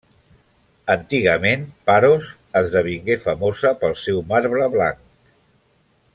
[0.93, 2.31] Antigament Paros
[2.63, 5.05] esdevingué famosa pel seu marbre blanc.